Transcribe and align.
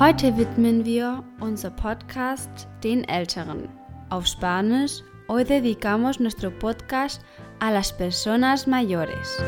Heute 0.00 0.34
widmen 0.38 0.86
wir 0.86 1.22
unser 1.40 1.68
Podcast 1.68 2.66
den 2.82 3.04
Älteren. 3.04 3.68
Auf 4.08 4.26
Spanisch, 4.26 5.02
hoy 5.28 5.44
dedicamos 5.44 6.18
nuestro 6.18 6.50
podcast 6.50 7.20
a 7.58 7.70
las 7.70 7.94
personas 7.94 8.66
mayores. 8.66 9.38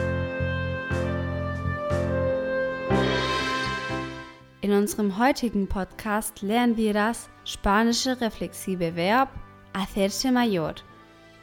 In 4.61 4.72
unserem 4.72 5.17
heutigen 5.17 5.67
Podcast 5.67 6.43
lernen 6.43 6.77
wir 6.77 6.93
das 6.93 7.30
spanische 7.46 8.21
reflexive 8.21 8.94
Verb 8.94 9.30
hacerse 9.75 10.30
mayor, 10.30 10.75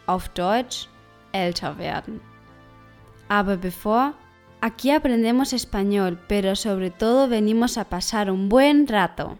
auf 0.05 0.29
Deutsch 0.35 0.87
älter 1.31 1.75
werden. 1.79 2.21
Aber 3.27 3.57
bevor, 3.57 4.13
aquí 4.61 4.91
aprendemos 4.91 5.53
español, 5.53 6.19
pero 6.27 6.55
sobre 6.55 6.91
todo 6.91 7.27
venimos 7.27 7.77
a 7.77 7.85
pasar 7.85 8.31
un 8.31 8.49
buen 8.49 8.87
rato. 8.87 9.39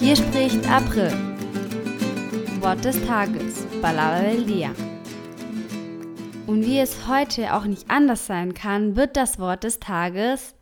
Hier 0.00 0.16
spricht 0.16 0.66
April. 0.68 1.10
Wort 2.60 2.84
des 2.84 3.04
Tages, 3.06 3.66
Palabra 3.80 4.20
del 4.20 4.46
Día. 4.46 4.74
Und 6.54 6.66
wie 6.66 6.78
es 6.78 7.08
heute 7.08 7.52
auch 7.52 7.64
nicht 7.64 7.90
anders 7.90 8.26
sein 8.26 8.54
kann, 8.54 8.94
wird 8.94 9.16
das 9.16 9.40
Wort 9.40 9.64
des 9.64 9.80
Tages 9.80 10.54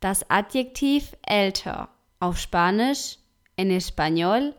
das 0.00 0.28
Adjektiv 0.28 1.16
älter, 1.26 1.88
auf 2.20 2.36
Spanisch, 2.36 3.16
en 3.56 3.70
español, 3.70 4.52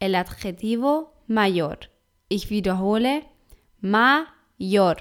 el 0.00 0.14
adjetivo 0.14 1.12
mayor. 1.26 1.76
Ich 2.30 2.48
wiederhole, 2.48 3.20
mayor 3.82 4.96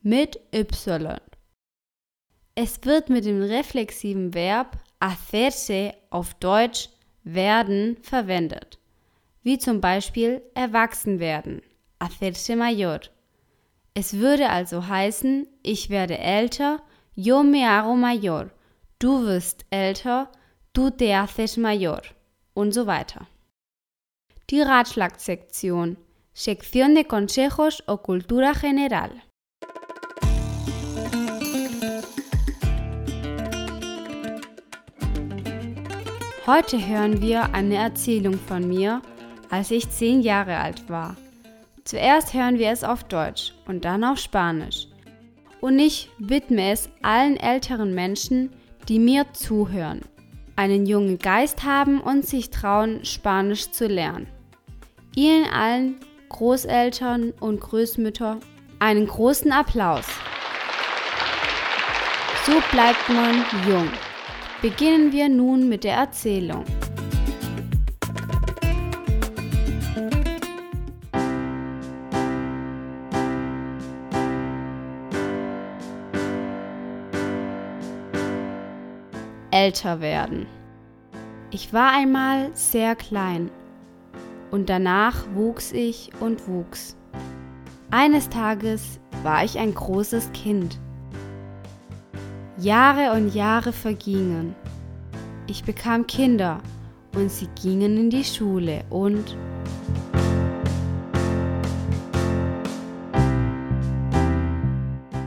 mit 0.00 0.38
Y. 0.54 1.18
Es 2.54 2.78
wird 2.84 3.10
mit 3.10 3.24
dem 3.24 3.42
reflexiven 3.42 4.32
Verb 4.32 4.78
hacerse 5.00 5.92
auf 6.10 6.34
Deutsch 6.34 6.88
werden 7.24 7.96
verwendet, 8.02 8.78
wie 9.42 9.58
zum 9.58 9.80
Beispiel 9.80 10.40
erwachsen 10.54 11.18
werden, 11.18 11.62
hacerse 12.00 12.54
mayor. 12.54 13.00
Es 13.94 14.14
würde 14.14 14.48
also 14.48 14.88
heißen, 14.88 15.46
ich 15.62 15.90
werde 15.90 16.16
älter, 16.16 16.80
yo 17.14 17.42
me 17.42 17.68
hago 17.68 17.94
mayor, 17.94 18.50
du 18.98 19.26
wirst 19.26 19.66
älter, 19.68 20.30
du 20.72 20.88
te 20.88 21.14
haces 21.14 21.58
mayor 21.58 22.00
und 22.54 22.72
so 22.72 22.86
weiter. 22.86 23.26
Die 24.48 24.62
Ratschlagsektion, 24.62 25.98
Sección 26.32 26.94
de 26.94 27.04
Consejos 27.04 27.82
o 27.86 27.98
Cultura 27.98 28.52
General. 28.52 29.10
Heute 36.46 36.86
hören 36.88 37.20
wir 37.20 37.54
eine 37.54 37.74
Erzählung 37.74 38.38
von 38.38 38.66
mir, 38.66 39.02
als 39.50 39.70
ich 39.70 39.90
zehn 39.90 40.22
Jahre 40.22 40.56
alt 40.56 40.88
war. 40.88 41.14
Zuerst 41.84 42.32
hören 42.32 42.58
wir 42.58 42.70
es 42.70 42.84
auf 42.84 43.04
Deutsch 43.04 43.52
und 43.66 43.84
dann 43.84 44.04
auf 44.04 44.18
Spanisch. 44.18 44.86
Und 45.60 45.78
ich 45.78 46.10
widme 46.18 46.70
es 46.70 46.88
allen 47.02 47.36
älteren 47.36 47.94
Menschen, 47.94 48.50
die 48.88 48.98
mir 48.98 49.26
zuhören, 49.32 50.00
einen 50.56 50.86
jungen 50.86 51.18
Geist 51.18 51.64
haben 51.64 52.00
und 52.00 52.26
sich 52.26 52.50
trauen, 52.50 53.04
Spanisch 53.04 53.70
zu 53.70 53.86
lernen. 53.86 54.28
Ihnen 55.16 55.46
allen 55.52 55.96
Großeltern 56.28 57.32
und 57.40 57.60
Großmütter 57.60 58.38
einen 58.78 59.06
großen 59.06 59.52
Applaus. 59.52 60.06
So 62.46 62.52
bleibt 62.72 63.08
man 63.08 63.44
jung. 63.68 63.88
Beginnen 64.62 65.12
wir 65.12 65.28
nun 65.28 65.68
mit 65.68 65.84
der 65.84 65.94
Erzählung. 65.94 66.64
Älter 79.52 80.00
werden. 80.00 80.46
Ich 81.50 81.74
war 81.74 81.92
einmal 81.92 82.50
sehr 82.54 82.96
klein 82.96 83.50
und 84.50 84.70
danach 84.70 85.26
wuchs 85.34 85.72
ich 85.72 86.10
und 86.20 86.48
wuchs. 86.48 86.96
Eines 87.90 88.30
Tages 88.30 88.98
war 89.22 89.44
ich 89.44 89.58
ein 89.58 89.74
großes 89.74 90.32
Kind. 90.32 90.80
Jahre 92.56 93.12
und 93.12 93.34
Jahre 93.34 93.72
vergingen. 93.72 94.54
Ich 95.46 95.64
bekam 95.64 96.06
Kinder 96.06 96.60
und 97.14 97.30
sie 97.30 97.48
gingen 97.60 97.98
in 97.98 98.10
die 98.10 98.24
Schule 98.24 98.84
und 98.88 99.36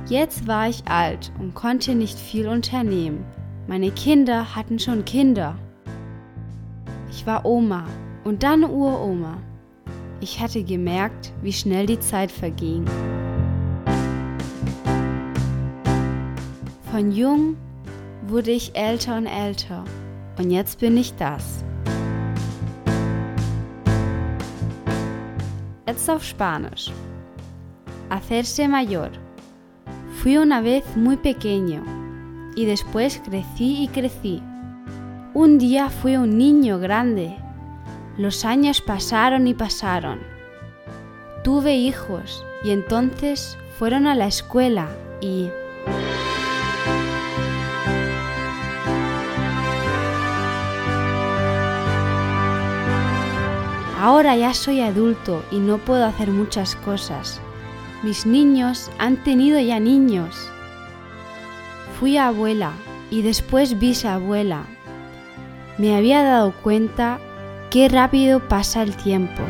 Jetzt 0.08 0.48
war 0.48 0.70
ich 0.70 0.88
alt 0.88 1.32
und 1.40 1.56
konnte 1.56 1.94
nicht 1.94 2.18
viel 2.18 2.48
unternehmen. 2.48 3.26
Meine 3.68 3.90
Kinder 3.90 4.56
hatten 4.56 4.78
schon 4.78 5.04
Kinder. 5.06 5.56
Ich 7.10 7.26
war 7.26 7.46
Oma 7.46 7.86
und 8.24 8.44
dann 8.44 8.64
Uroma. 8.64 9.38
Ich 10.22 10.40
hatte 10.40 10.64
gemerkt, 10.64 11.34
wie 11.42 11.52
schnell 11.52 11.88
die 11.88 12.00
Zeit 12.00 12.32
verging. 12.32 12.86
Von 16.92 17.12
jung 17.12 17.58
wurde 18.28 18.52
ich 18.52 18.76
älter 18.76 19.18
und 19.18 19.26
älter 19.26 19.84
und 20.38 20.52
jetzt 20.52 20.80
bin 20.80 20.96
ich 20.96 21.16
das. 21.16 21.64
Jetzt 25.88 26.10
auf 26.10 26.24
Spanisch. 26.24 26.92
Hacerse 28.10 28.68
mayor. 28.68 29.10
Fui 30.22 30.38
una 30.38 30.62
vez 30.62 30.84
muy 30.96 31.18
pequeño 31.18 31.95
y 32.56 32.66
después 32.66 33.22
crecí 33.24 33.84
y 33.84 33.88
crecí. 33.90 34.42
Un 35.34 35.58
día 35.58 35.90
fui 35.90 36.16
un 36.16 36.38
niño 36.38 36.80
grande. 36.80 37.36
Los 38.18 38.46
años 38.46 38.82
pasaron 38.82 39.48
y 39.48 39.54
pasaron. 39.54 40.22
Tuve 41.44 41.76
hijos 41.76 42.44
y 42.64 42.72
entonces 42.72 43.58
fueron 43.78 44.08
a 44.08 44.16
la 44.16 44.28
escuela 44.28 44.88
y... 45.22 45.50
Ahora 54.00 54.36
ya 54.36 54.54
soy 54.54 54.82
adulto 54.82 55.44
y 55.52 55.58
no 55.58 55.80
puedo 55.80 56.06
hacer 56.06 56.30
muchas 56.30 56.76
cosas. 56.76 57.42
Mis 58.04 58.26
niños 58.26 58.92
han 59.00 59.24
tenido 59.24 59.60
ya 59.60 59.80
niños. 59.80 60.52
Fui 62.00 62.18
abuela 62.18 62.74
y 63.10 63.22
después 63.22 63.80
bisabuela. 63.80 64.66
Me 65.78 65.96
había 65.96 66.24
dado 66.24 66.54
cuenta 66.62 67.20
qué 67.72 67.88
rápido 67.88 68.46
pasa 68.48 68.84
el 68.84 68.96
tiempo. 68.98 69.42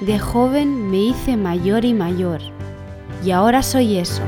De 0.00 0.18
joven 0.18 0.90
me 0.90 0.98
hice 0.98 1.36
mayor 1.36 1.84
y 1.84 1.94
mayor, 1.94 2.40
y 3.24 3.30
ahora 3.30 3.62
soy 3.62 3.98
eso. 3.98 4.22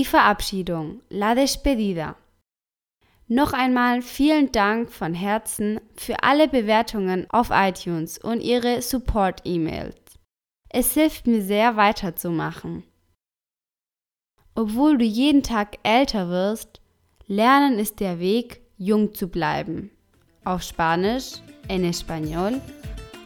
Die 0.00 0.06
Verabschiedung, 0.06 1.02
la 1.10 1.34
despedida. 1.34 2.16
Noch 3.28 3.52
einmal 3.52 4.00
vielen 4.00 4.50
Dank 4.50 4.90
von 4.90 5.12
Herzen 5.12 5.78
für 5.94 6.22
alle 6.22 6.48
Bewertungen 6.48 7.26
auf 7.28 7.50
iTunes 7.52 8.16
und 8.16 8.40
Ihre 8.40 8.80
Support-E-Mails. 8.80 10.00
Es 10.70 10.94
hilft 10.94 11.26
mir 11.26 11.42
sehr 11.42 11.76
weiterzumachen. 11.76 12.82
Obwohl 14.54 14.96
du 14.96 15.04
jeden 15.04 15.42
Tag 15.42 15.76
älter 15.82 16.30
wirst, 16.30 16.80
lernen 17.26 17.78
ist 17.78 18.00
der 18.00 18.20
Weg, 18.20 18.62
jung 18.78 19.12
zu 19.12 19.28
bleiben. 19.28 19.90
Auf 20.46 20.62
Spanisch, 20.62 21.42
en 21.68 21.84
español, 21.84 22.58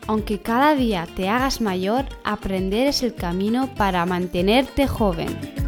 aunque 0.08 0.40
cada 0.40 0.74
día 0.74 1.06
te 1.14 1.28
hagas 1.28 1.60
mayor, 1.60 2.04
aprender 2.24 2.88
es 2.88 3.04
el 3.04 3.14
camino 3.14 3.68
para 3.76 4.04
mantenerte 4.06 4.88
joven. 4.88 5.63